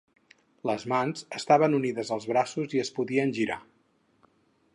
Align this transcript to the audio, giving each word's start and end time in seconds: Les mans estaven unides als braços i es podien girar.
Les 0.69 0.85
mans 0.93 1.21
estaven 1.41 1.77
unides 1.81 2.11
als 2.17 2.27
braços 2.33 2.75
i 2.79 2.83
es 2.87 2.93
podien 2.97 3.37
girar. 3.41 3.61